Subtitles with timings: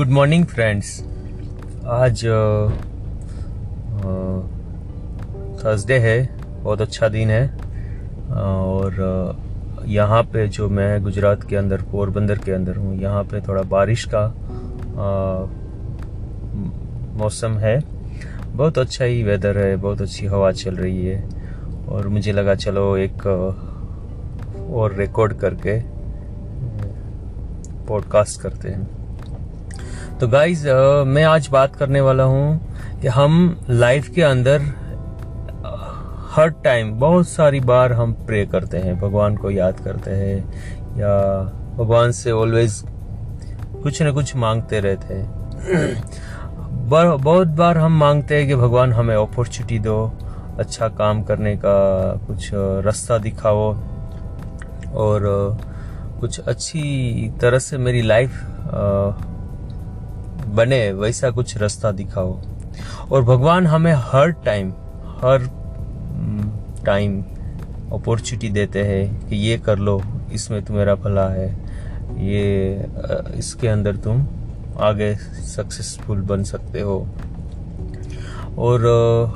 [0.00, 0.90] Good morning friends
[1.86, 2.20] आज
[5.62, 6.14] Thursday है,
[6.62, 7.46] बहुत अच्छा दिन है।
[8.32, 13.62] और यहाँ पे जो मैं गुजरात के अंदर, पोरबंदर के अंदर हूँ, यहाँ पे थोड़ा
[13.62, 14.22] बारिश का
[17.18, 17.78] मौसम है।
[18.46, 21.22] बहुत अच्छा ही वेदर है, बहुत अच्छी हवा चल रही है।
[21.88, 23.26] और मुझे लगा चलो एक
[24.70, 25.78] और रिकॉर्ड करके
[27.88, 28.99] पॉडकास्ट करते हैं।
[30.20, 30.66] तो गाइज़
[31.06, 34.62] मैं आज बात करने वाला हूँ कि हम लाइफ के अंदर
[36.32, 40.36] हर टाइम बहुत सारी बार हम प्रे करते हैं, भगवान को याद करते हैं,
[40.98, 41.14] या
[41.76, 42.82] भगवान से ऑलवेज
[43.82, 46.02] कुछ न कुछ मांगते रहते हैं।
[46.90, 49.98] बहुत बार हम मांगते हैं कि भगवान हमें अपॉर्चुनिटी दो
[50.58, 52.50] अच्छा काम करने का, कुछ
[52.84, 53.72] रास्ता दिखाओ,
[54.94, 55.58] और
[56.20, 58.40] कुछ अच्छी तरह से मेरी लाइफ
[60.54, 62.40] बने, वैसा कुछ रास्ता दिखाओ।
[63.12, 64.70] और भगवान हमें हर टाइम
[65.22, 65.48] हर
[66.86, 67.22] टाइम
[67.92, 71.48] अपॉर्चुनिटी देते हैं कि ये कर लो, इसमें तुम्हारा भला है।
[72.18, 72.86] ये
[73.34, 74.26] इसके अंदर तुम
[74.78, 75.14] आगे
[75.46, 77.08] सक्सेसफुल बन सकते हो।
[78.58, 78.86] और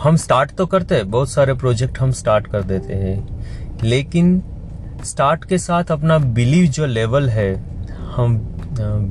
[0.00, 3.44] हम स्टार्ट तो करते हैं, बहुत सारे प्रोजेक्ट हम स्टार्ट कर देते हैं।
[3.82, 4.42] लेकिन
[5.04, 7.64] स्टार्ट के साथ अपना बिलीव जो लेवल है,
[8.16, 8.59] हम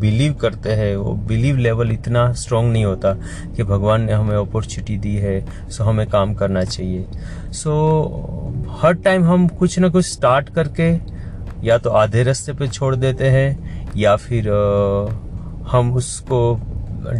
[0.00, 3.12] बिलीव करते हैं, वो बिलीव लेवल इतना स्ट्रांग नहीं होता
[3.56, 7.06] कि भगवान ने हमें अपॉर्चुनिटी दी है सो हमें काम करना चाहिए।
[7.54, 7.72] सो
[8.80, 10.92] हर टाइम हम कुछ ना कुछ स्टार्ट करके
[11.66, 14.48] या तो आधे रास्ते पे छोड़ देते हैं, या फिर
[15.70, 16.40] हम उसको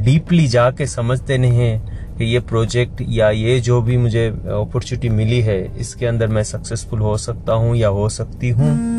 [0.05, 5.41] डीपली जाके समझते नहीं हैं कि ये प्रोजेक्ट या ये जो भी मुझे अपॉर्चुनिटी मिली
[5.41, 8.98] है, इसके अंदर मैं सक्सेसफुल हो सकता हूँ या हो सकती हूँ।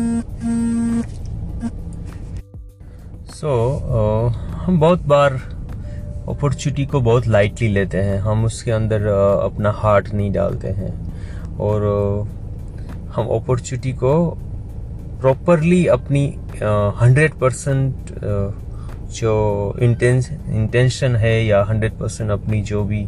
[3.40, 5.32] सो so, uh, हम बहुत बार
[6.28, 10.90] अपॉर्चुनिटी को बहुत लाइटली लेते हैं। हम उसके अंदर uh, अपना हार्ट नहीं डालते हैं।
[11.56, 14.12] और uh, हम अपॉर्चुनिटी को
[15.20, 16.26] प्रॉपरली अपनी
[17.00, 18.12] हंड्रेड परसेंट
[19.12, 23.04] जो इंटेंशन है या हंड्रेड परसेंट अपनी जो भी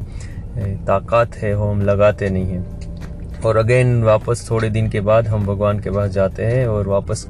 [0.88, 5.46] ताकत है वो हम लगाते नहीं हैं। और अगेन वापस थोड़े दिन के बाद हम
[5.46, 7.26] भगवान के पास जाते हैं और वापस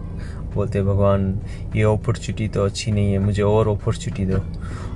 [0.54, 1.40] बोलते हैं, भगवान,
[1.76, 4.38] ये अपॉर्चुनिटी तो अच्छी नहीं है, मुझे और अपॉर्चुनिटी दो।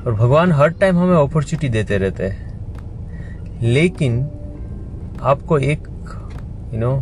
[0.07, 4.21] और भगवान हर टाइम हमें अपॉर्चुनिटी देते रहते हैं। लेकिन
[5.23, 5.89] आपको एक
[6.75, 6.97] यू नो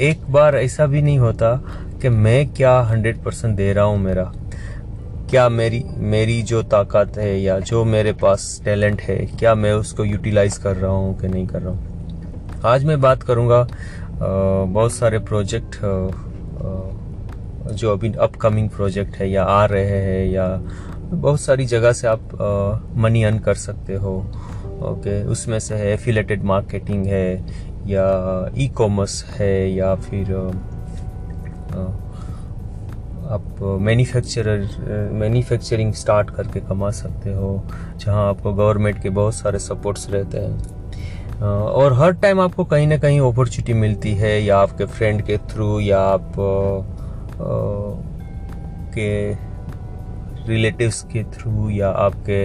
[0.00, 1.54] एक बार ऐसा भी नहीं होता
[2.02, 4.32] कि मैं क्या हंड्रेड परसेंट दे रहा हूँ मेरा।
[5.30, 10.04] क्या मेरी मेरी जो ताकत है या जो मेरे पास टैलेंट है, क्या मैं उसको
[10.04, 12.60] यूटिलाइज कर रहा हूँ कि नहीं कर रहा हूँ?
[12.64, 13.66] आज मैं बात करूँगा
[14.14, 15.76] बहुत सारे प्रोजेक्ट
[17.62, 20.46] जो अभी अपकमिंग प्रोजेक्ट है या आ रहे हैं या
[21.12, 24.16] बहुत सारी जगह से आप मनी अर्न कर सकते हो।
[24.82, 27.28] ओके उसमें से है एफिलेटेड मार्केटिंग है
[27.86, 28.06] या
[28.58, 30.32] ई कॉमर्स है या फिर
[33.30, 37.62] आप मैन्युफैक्चरर मैन्युफैक्चरिंग स्टार्ट करके कमा सकते हो,
[37.96, 42.96] जहाँ आपको गवर्नमेंट के बहुत सारे सपोर्ट्स रहते हैं। और हर टाइम आपको कहीं ना
[42.98, 46.32] कहीं अपॉर्चुनिटी मिलती है या आपके फ्रेंड के थ्रू या आप
[48.94, 49.10] के
[50.46, 52.40] रिलेटिव्स के थ्रू या आपके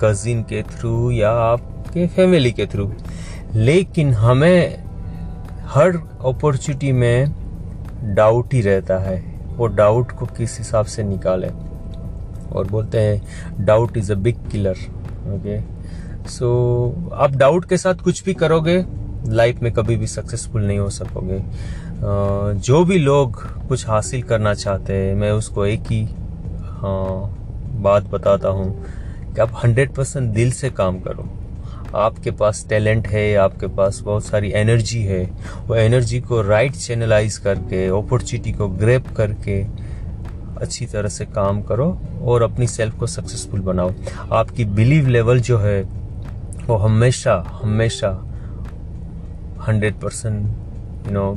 [0.00, 2.90] कजिन के थ्रू या आपके फैमिली के थ्रू
[3.54, 4.84] लेकिन हमें
[5.66, 9.18] हर अपॉर्चुनिटी में डाउट ही रहता है।
[9.56, 11.48] वो डाउट को किस हिसाब से निकाले?
[12.52, 14.76] और बोलते हैं doubt is a big killer
[15.34, 15.60] okay
[16.28, 18.84] so आप डाउट के साथ कुछ भी करोगे
[19.28, 21.42] लाइफ में कभी भी सक्सेसफुल नहीं हो सकोगे।
[21.98, 27.30] जो भी लोग कुछ हासिल करना चाहते हैं मैं उसको एक ही हाँ,
[27.82, 28.84] बात बताता हूँ
[29.34, 31.28] कि आप हंड्रेड परसेंट दिल से काम करो।
[31.96, 35.22] आपके पास टैलेंट है आपके पास बहुत सारी एनर्जी है
[35.66, 39.60] वो एनर्जी को राइट चैनलाइज करके अपॉर्चुनिटी को ग्रेप करके
[40.60, 41.88] अच्छी तरह से काम करो
[42.22, 43.92] और अपनी सेल्फ को सक्सेसफुल बनाओ।
[44.32, 45.82] आपकी बिलीव लेवल जो है
[46.66, 48.08] वो हमेशा हमेशा
[49.68, 51.32] हंड्रेड परसेंट यू नो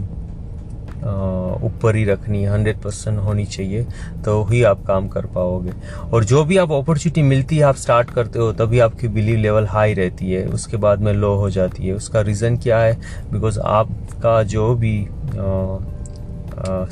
[0.99, 3.83] ऊपर ही रखनी है हंड्रेड परसेंट होनी चाहिए
[4.25, 5.71] तो ही आप काम कर पाओगे।
[6.03, 9.67] और जो भी आप अपॉर्चुनिटी मिलती है, आप स्टार्ट करते हो, तभी आपकी बिलीव लेवल
[9.67, 12.97] हाई रहती है। उसके बाद में लो हो जाती है। उसका रीज़न क्या है?
[13.31, 15.07] बिकॉज़ आपका जो भी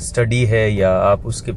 [0.00, 1.52] स्टडी है या आप उसके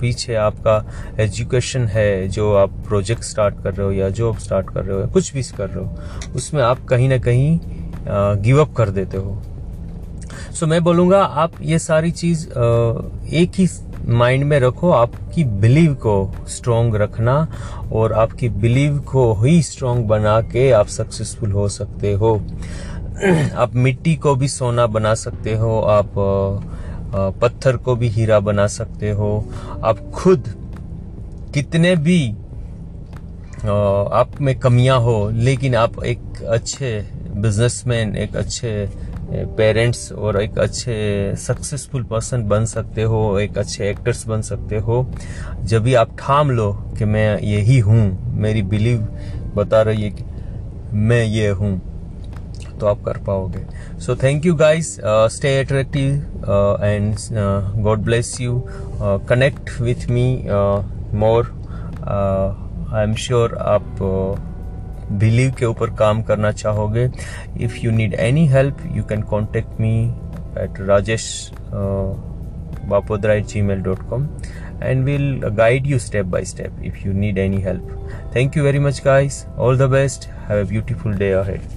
[0.00, 0.84] पीछे आपका
[1.20, 5.00] एजुकेशन है, जो आप प्रोजेक्ट स्टार्ट कर रहे हो या जॉब स्टार्ट कर रहे हो
[5.00, 7.58] या कुछ भी कर रहे हो, उसमें आप कहीं ना कहीं
[8.42, 9.40] गिव अप कर देते हो।
[10.54, 13.66] सो मैं बोलूँगा, आप ये सारी चीज़ एक ही
[14.08, 17.36] माइंड में रखो, आपकी बिलीव को स्ट्रोंग रखना
[17.92, 22.34] और आपकी बिलीव को ही स्ट्रोंग बना के आप सक्सेसफुल हो सकते हो।
[23.56, 26.12] आप मिट्टी को भी सोना बना सकते हो, आप
[27.42, 29.32] पत्थर को भी हीरा बना सकते हो।
[29.84, 30.54] आप खुद
[31.54, 32.20] कितने भी
[33.64, 36.98] आप में कमियाँ हो, लेकिन आप एक अच्छे
[37.36, 38.88] बिजनेसमैन एक अच्छे
[39.56, 40.94] पेरेंट्स और एक अच्छे
[41.38, 45.06] सक्सेसफुल पर्सन बन सकते हो, एक अच्छे एक्टर्स बन सकते हो।
[45.62, 49.00] जब भी आप ठाम लो कि मैं यही हूँ, मेरी बिलीव
[49.56, 50.24] बता रही है कि
[50.92, 51.80] मैं ये हूँ
[52.80, 53.64] तो आप कर पाओगे।
[54.00, 54.96] So thank you guys
[55.34, 56.14] stay attractive
[56.82, 57.14] and
[57.84, 58.62] God bless you
[59.28, 60.26] connect with me
[61.18, 61.52] more
[62.94, 63.96] I am sure आप
[65.12, 67.08] बिलीव के ऊपर काम करना चाहोगे
[67.64, 69.94] if you need any help you can contact me
[70.62, 71.26] at Rajesh
[72.88, 74.28] Bapodara at Gmail dot com
[74.82, 78.78] and we'll guide you step by step if you need any help thank you very
[78.78, 81.73] much guys all the best have a beautiful day ahead